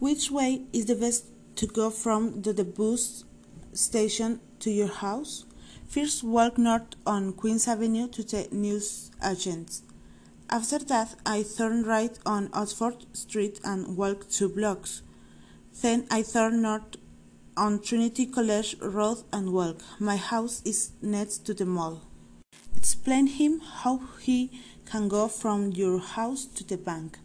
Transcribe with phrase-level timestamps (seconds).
[0.00, 3.24] Which way is the best to go from the, the bus
[3.74, 5.44] station to your house?
[5.88, 9.82] First, walk north on Queens Avenue to the news agents.
[10.48, 15.02] After that, I turn right on Oxford Street and walk two blocks.
[15.82, 16.96] Then I turn north
[17.54, 19.82] on Trinity College Road and walk.
[19.98, 22.00] My house is next to the mall.
[22.74, 27.18] Explain him how he can go from your house to the bank.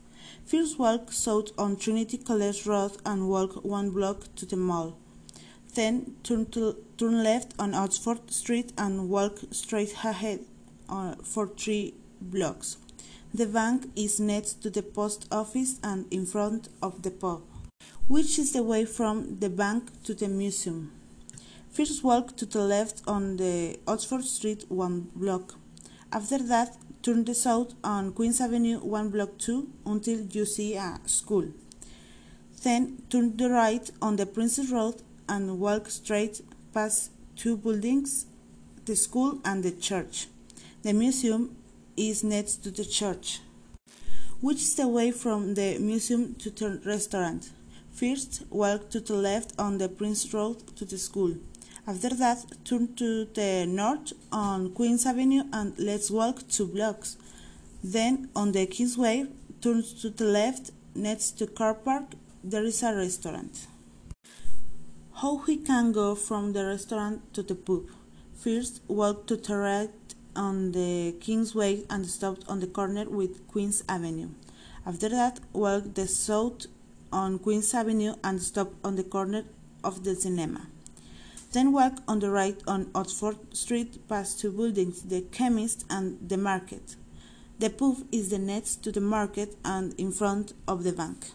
[0.46, 4.98] First walk south on Trinity College Road and walk one block to the mall.
[5.74, 10.40] Then turn, to, turn left on Oxford Street and walk straight ahead
[10.88, 12.78] uh, for three blocks.
[13.34, 17.42] The bank is next to the post office and in front of the pub.
[18.08, 20.92] Which is the way from the bank to the museum?
[21.72, 25.56] First walk to the left on the Oxford Street one block.
[26.14, 31.00] After that, turn the south on Queens Avenue one block two until you see a
[31.06, 31.46] school.
[32.64, 36.42] Then turn the right on the Princess Road and walk straight
[36.74, 38.26] past two buildings,
[38.86, 40.30] the school and the church.
[40.82, 41.56] The museum
[41.96, 43.40] is next to the church.
[44.42, 47.52] Which is the way from the museum to the restaurant?
[47.92, 51.36] First, walk to the left on the Prince Road to the school.
[51.88, 57.16] After that, turn to the north on Queens Avenue and let's walk two blocks.
[57.84, 59.28] Then, on the Kingsway,
[59.62, 62.16] turn to the left next to car park.
[62.44, 63.68] There is a restaurant.
[65.14, 67.84] How we can go from the restaurant to the pub?
[68.34, 73.84] First, walk to the right on the Kingsway and stop on the corner with Queens
[73.88, 74.30] Avenue.
[74.88, 76.66] After that, walk the south
[77.12, 79.44] on Queens Avenue and stop on the corner
[79.84, 80.68] of the cinema.
[81.56, 86.36] Then walk on the right on Oxford Street past two buildings, the chemist and the
[86.36, 86.98] market.
[87.60, 91.32] The pub is the next to the market and in front of the bank.